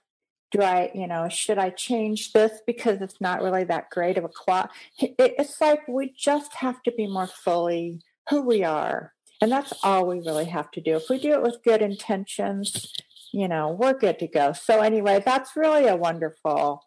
[0.51, 4.25] Do I, you know, should I change this because it's not really that great of
[4.25, 4.73] a quality?
[4.99, 9.13] It's like we just have to be more fully who we are.
[9.39, 10.97] And that's all we really have to do.
[10.97, 12.93] If we do it with good intentions,
[13.31, 14.53] you know, we're good to go.
[14.53, 16.83] So, anyway, that's really a wonderful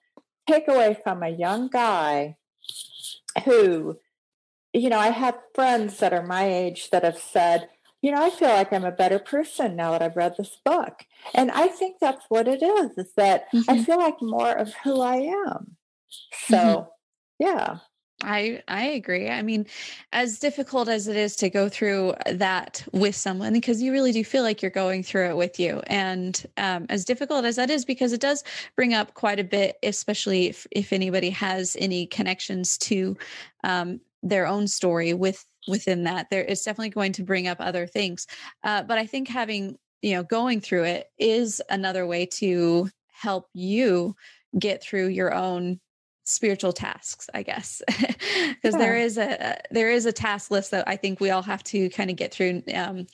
[0.48, 2.36] takeaway from a young guy
[3.44, 3.98] who,
[4.72, 7.68] you know, I have friends that are my age that have said,
[8.04, 11.06] you know, I feel like I'm a better person now that I've read this book.
[11.34, 13.70] And I think that's what it is, is that mm-hmm.
[13.70, 15.16] I feel like more of who I
[15.48, 15.78] am.
[16.46, 16.86] So, mm-hmm.
[17.38, 17.78] yeah.
[18.22, 19.30] I I agree.
[19.30, 19.64] I mean,
[20.12, 24.22] as difficult as it is to go through that with someone, because you really do
[24.22, 27.86] feel like you're going through it with you, and um, as difficult as that is,
[27.86, 28.44] because it does
[28.76, 33.16] bring up quite a bit, especially if if anybody has any connections to
[33.64, 37.86] um, their own story with within that, there it's definitely going to bring up other
[37.86, 38.26] things.
[38.62, 43.48] Uh, but I think having you know going through it is another way to help
[43.54, 44.14] you
[44.58, 45.80] get through your own
[46.26, 48.78] spiritual tasks i guess because yeah.
[48.78, 51.88] there is a there is a task list that i think we all have to
[51.90, 53.06] kind of get through um,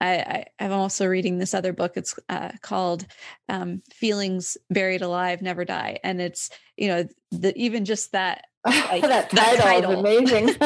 [0.00, 1.96] I, I am also reading this other book.
[1.96, 3.04] It's uh, called
[3.48, 9.02] um, "Feelings Buried Alive Never Die," and it's you know the even just that like,
[9.02, 9.92] that title, title.
[9.92, 10.46] is amazing.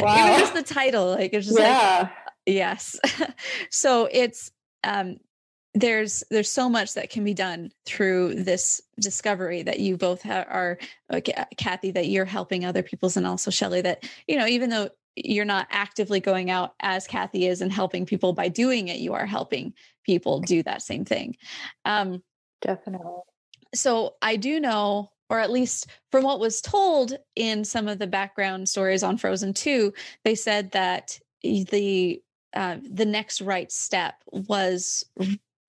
[0.00, 0.26] wow.
[0.26, 1.98] even just the title, like it's just yeah.
[2.02, 2.10] like
[2.46, 2.98] yes.
[3.70, 4.50] so it's
[4.82, 5.18] um
[5.74, 10.46] there's there's so much that can be done through this discovery that you both ha-
[10.48, 10.78] are
[11.10, 11.20] uh,
[11.56, 15.44] Kathy that you're helping other people's and also Shelley that you know even though you're
[15.44, 19.26] not actively going out as Kathy is and helping people by doing it you are
[19.26, 21.36] helping people do that same thing
[21.84, 22.22] um
[22.60, 23.22] definitely
[23.74, 28.06] so I do know or at least from what was told in some of the
[28.06, 29.92] background stories on Frozen 2
[30.24, 32.20] they said that the
[32.54, 35.04] uh, the next right step was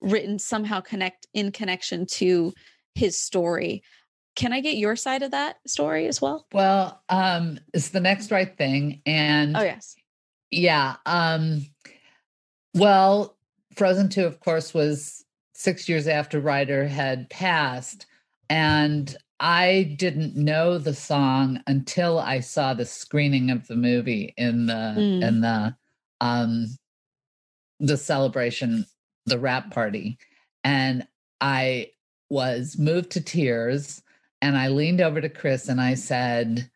[0.01, 2.53] written somehow connect in connection to
[2.93, 3.81] his story.
[4.35, 6.45] Can I get your side of that story as well?
[6.53, 9.01] Well, um, it's the next right thing.
[9.05, 9.95] And oh yes.
[10.51, 10.97] Yeah.
[11.05, 11.65] Um,
[12.75, 13.35] well,
[13.75, 18.05] Frozen 2, of course, was six years after Ryder had passed.
[18.49, 24.67] And I didn't know the song until I saw the screening of the movie in
[24.67, 25.23] the mm.
[25.23, 25.75] in the
[26.21, 26.67] um
[27.79, 28.85] the celebration
[29.25, 30.17] the wrap party
[30.63, 31.05] and
[31.41, 31.91] I
[32.29, 34.01] was moved to tears
[34.41, 36.69] and I leaned over to Chris and I said,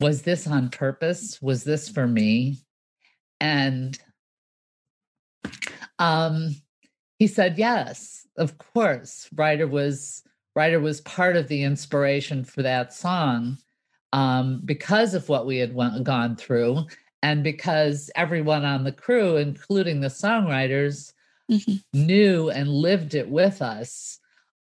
[0.00, 1.40] Was this on purpose?
[1.42, 2.58] Was this for me?
[3.40, 3.98] And
[5.98, 6.54] um,
[7.18, 9.28] he said, Yes, of course.
[9.34, 10.22] Ryder was
[10.58, 13.58] Ryder was part of the inspiration for that song
[14.12, 16.84] um, because of what we had went, gone through,
[17.22, 21.12] and because everyone on the crew, including the songwriters,
[21.48, 21.76] mm-hmm.
[21.92, 24.18] knew and lived it with us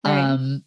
[0.05, 0.19] right.
[0.19, 0.63] um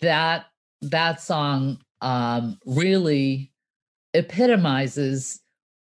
[0.00, 0.46] that
[0.82, 3.52] that song um really
[4.12, 5.40] epitomizes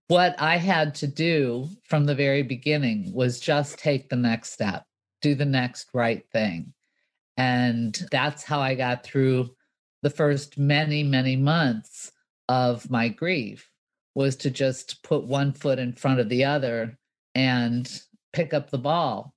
[0.08, 4.84] what i had to do from the very beginning was just take the next step
[5.20, 6.72] do the next right thing
[7.38, 9.48] and that's how i got through
[10.02, 12.12] the first many many months
[12.48, 13.70] of my grief
[14.14, 16.98] was to just put one foot in front of the other
[17.34, 19.34] and pick up the ball.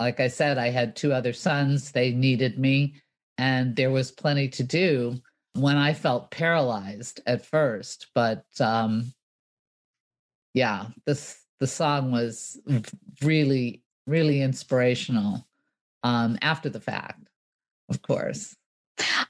[0.00, 2.96] Like I said, I had two other sons, they needed me,
[3.38, 5.20] and there was plenty to do
[5.54, 8.08] when I felt paralyzed at first.
[8.12, 9.12] But um,
[10.52, 12.60] yeah, this the song was
[13.22, 15.46] really, really inspirational
[16.02, 17.28] um, after the fact,
[17.88, 18.56] of course.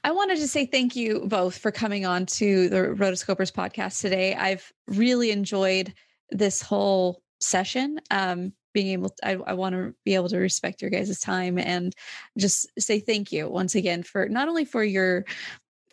[0.03, 4.35] I wanted to say thank you both for coming on to the Rotoscopers podcast today.
[4.35, 5.93] I've really enjoyed
[6.29, 7.99] this whole session.
[8.11, 11.57] Um, being able to, I, I want to be able to respect your guys' time
[11.57, 11.93] and
[12.37, 15.25] just say thank you once again for not only for your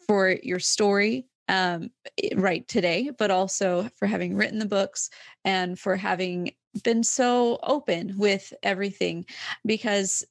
[0.07, 1.91] for your story um,
[2.35, 5.11] right today, but also for having written the books
[5.45, 6.53] and for having
[6.83, 9.27] been so open with everything
[9.65, 10.25] because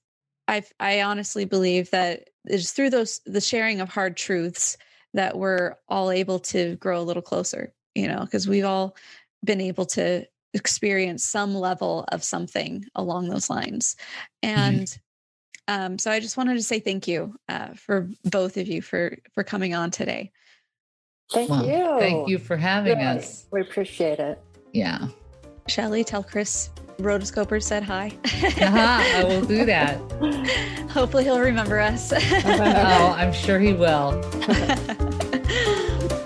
[0.52, 4.78] I I honestly believe that it's through those the sharing of hard truths
[5.14, 8.96] that we're all able to grow a little closer, you know, because we've all
[9.44, 13.96] been able to experience some level of something along those lines.
[14.44, 14.60] Mm-hmm.
[14.60, 15.82] And mm-hmm.
[15.82, 19.18] um, so I just wanted to say thank you uh, for both of you for
[19.34, 20.32] for coming on today.
[21.32, 22.00] Thank well, you.
[22.00, 23.48] Thank you for having really, us.
[23.52, 24.38] We appreciate it.
[24.74, 25.08] Yeah.
[25.68, 26.70] Shelley, tell Chris
[27.04, 28.12] Rotoscopers said hi.
[28.26, 29.98] uh-huh, I will do that.
[30.92, 32.12] Hopefully, he'll remember us.
[32.16, 33.88] oh, I'm sure he will.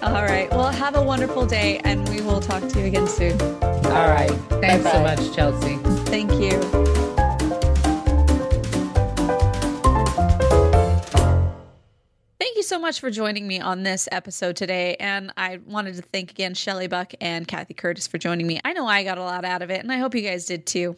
[0.03, 0.47] All right.
[0.51, 3.39] Well, have a wonderful day, and we will talk to you again soon.
[3.41, 4.29] All right.
[4.61, 5.15] Thanks Bye-bye.
[5.15, 5.77] so much, Chelsea.
[6.05, 7.04] Thank you.
[12.65, 14.95] So much for joining me on this episode today.
[14.95, 18.59] And I wanted to thank again Shelley Buck and Kathy Curtis for joining me.
[18.65, 20.65] I know I got a lot out of it, and I hope you guys did
[20.65, 20.97] too.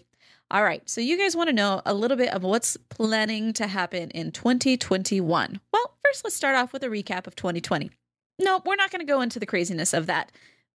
[0.49, 3.67] All right, so you guys want to know a little bit of what's planning to
[3.67, 5.59] happen in 2021.
[5.73, 7.91] Well, first, let's start off with a recap of 2020.
[8.39, 10.31] No, we're not going to go into the craziness of that.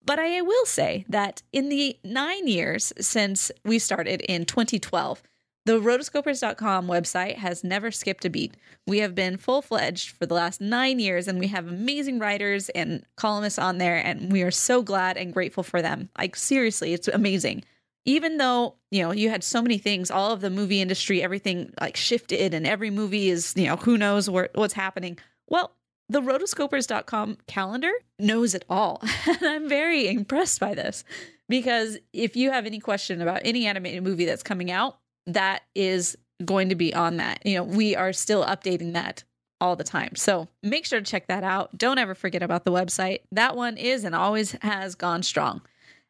[0.05, 5.22] But I will say that in the nine years since we started in 2012,
[5.70, 8.56] the rotoscopers.com website has never skipped a beat.
[8.88, 12.70] We have been full fledged for the last nine years, and we have amazing writers
[12.70, 16.08] and columnists on there, and we are so glad and grateful for them.
[16.18, 17.62] Like, seriously, it's amazing.
[18.04, 21.72] Even though, you know, you had so many things, all of the movie industry, everything
[21.80, 25.18] like shifted, and every movie is, you know, who knows where, what's happening.
[25.46, 25.76] Well,
[26.08, 29.00] the rotoscopers.com calendar knows it all.
[29.28, 31.04] and I'm very impressed by this
[31.48, 34.96] because if you have any question about any animated movie that's coming out,
[35.26, 37.44] that is going to be on that.
[37.44, 39.24] You know, we are still updating that
[39.60, 40.16] all the time.
[40.16, 41.76] So make sure to check that out.
[41.76, 43.20] Don't ever forget about the website.
[43.32, 45.60] That one is and always has gone strong.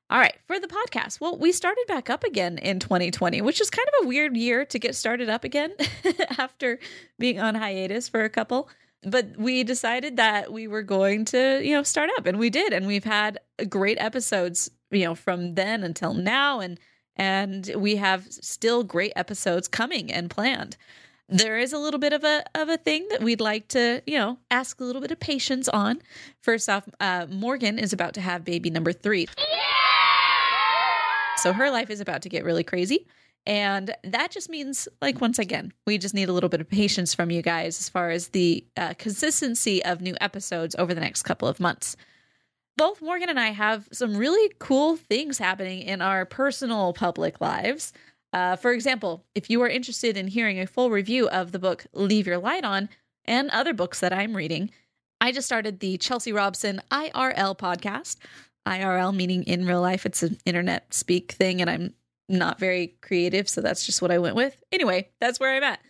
[0.09, 1.21] All right, for the podcast.
[1.21, 4.65] Well, we started back up again in 2020, which is kind of a weird year
[4.65, 5.73] to get started up again
[6.39, 6.81] after
[7.19, 8.69] being on hiatus for a couple
[9.03, 12.73] but we decided that we were going to, you know, start up and we did.
[12.73, 13.39] And we've had
[13.69, 16.61] great episodes, you know, from then until now.
[16.61, 16.79] And,
[17.17, 20.77] and we have still great episodes coming and planned.
[21.29, 24.19] There is a little bit of a of a thing that we'd like to, you
[24.19, 26.03] know, ask a little bit of patience on.
[26.43, 29.29] First off, uh, Morgan is about to have baby number three.
[31.37, 33.07] So her life is about to get really crazy.
[33.47, 37.15] And that just means, like, once again, we just need a little bit of patience
[37.15, 41.23] from you guys as far as the uh, consistency of new episodes over the next
[41.23, 41.97] couple of months.
[42.77, 47.93] Both Morgan and I have some really cool things happening in our personal public lives.
[48.33, 51.85] Uh, for example, if you are interested in hearing a full review of the book
[51.93, 52.89] Leave Your Light On
[53.25, 54.71] and other books that I'm reading,
[55.21, 58.17] I just started the Chelsea Robson IRL podcast.
[58.67, 61.95] IRL meaning in real life, it's an internet speak thing, and I'm
[62.29, 64.63] not very creative, so that's just what I went with.
[64.71, 65.81] Anyway, that's where I'm at.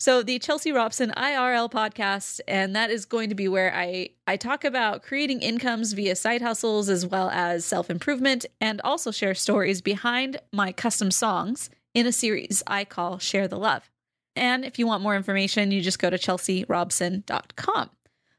[0.00, 4.38] So the Chelsea Robson IRL podcast, and that is going to be where I I
[4.38, 9.34] talk about creating incomes via side hustles as well as self improvement, and also share
[9.34, 13.90] stories behind my custom songs in a series I call Share the Love.
[14.34, 17.90] And if you want more information, you just go to chelsearobson.com.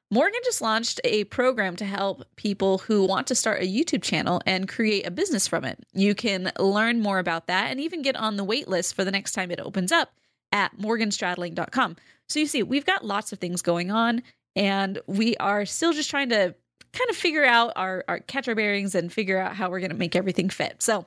[0.10, 4.42] Morgan just launched a program to help people who want to start a YouTube channel
[4.48, 5.78] and create a business from it.
[5.94, 9.12] You can learn more about that and even get on the wait list for the
[9.12, 10.12] next time it opens up
[10.52, 11.96] at morganstradling.com.
[12.30, 14.22] So you see, we've got lots of things going on
[14.56, 16.56] and we are still just trying to
[16.94, 19.92] kind of figure out our, our catch our bearings and figure out how we're going
[19.92, 20.82] to make everything fit.
[20.82, 21.06] So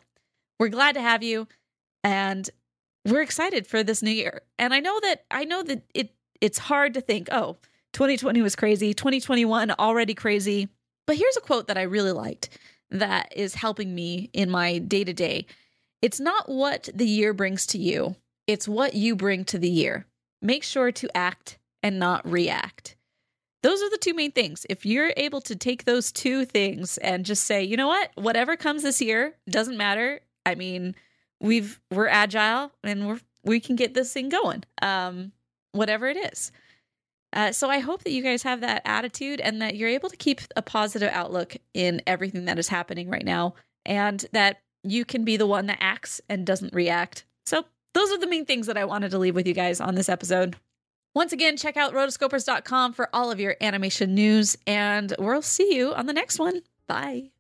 [0.59, 1.47] we're glad to have you
[2.03, 2.49] and
[3.05, 4.42] we're excited for this new year.
[4.59, 7.57] And I know that I know that it it's hard to think, oh,
[7.92, 10.68] 2020 was crazy, 2021 already crazy.
[11.07, 12.51] But here's a quote that I really liked
[12.90, 15.47] that is helping me in my day to day.
[16.03, 18.16] It's not what the year brings to you,
[18.47, 20.07] it's what you bring to the year.
[20.42, 22.97] Make sure to act and not react.
[23.62, 24.66] Those are the two main things.
[24.68, 28.57] If you're able to take those two things and just say, you know what, whatever
[28.57, 30.20] comes this year doesn't matter.
[30.45, 30.95] I mean,
[31.40, 34.64] we've we're agile and we're we can get this thing going.
[34.82, 35.32] Um,
[35.72, 36.53] whatever it is.
[37.32, 40.16] Uh, so I hope that you guys have that attitude and that you're able to
[40.16, 45.24] keep a positive outlook in everything that is happening right now and that you can
[45.24, 47.24] be the one that acts and doesn't react.
[47.45, 47.64] So
[47.95, 50.09] those are the main things that I wanted to leave with you guys on this
[50.09, 50.57] episode.
[51.14, 55.95] Once again, check out rotoscopers.com for all of your animation news, and we'll see you
[55.95, 56.62] on the next one.
[56.88, 57.34] Bye.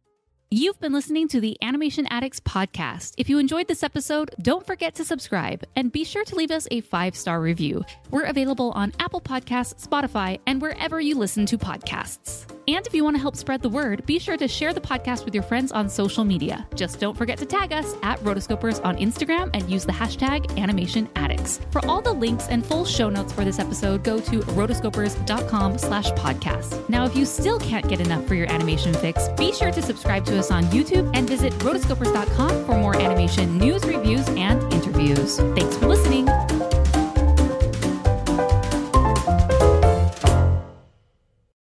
[0.56, 3.14] You've been listening to the Animation Addicts podcast.
[3.18, 6.68] If you enjoyed this episode, don't forget to subscribe and be sure to leave us
[6.70, 7.84] a five star review.
[8.12, 12.46] We're available on Apple Podcasts, Spotify, and wherever you listen to podcasts.
[12.66, 15.24] And if you want to help spread the word, be sure to share the podcast
[15.24, 16.66] with your friends on social media.
[16.74, 21.08] Just don't forget to tag us at Rotoscopers on Instagram and use the hashtag Animation
[21.16, 21.60] Addicts.
[21.70, 26.10] For all the links and full show notes for this episode, go to rotoscopers.com slash
[26.12, 26.88] podcast.
[26.88, 30.24] Now, if you still can't get enough for your animation fix, be sure to subscribe
[30.26, 35.38] to us on YouTube and visit rotoscopers.com for more animation news, reviews, and interviews.
[35.54, 36.26] Thanks for listening.